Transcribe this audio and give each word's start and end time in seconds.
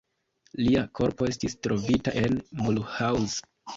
Lia 0.61 0.81
korpo 0.99 1.27
estis 1.33 1.57
trovita 1.67 2.15
en 2.23 2.41
Mulhouse. 2.63 3.45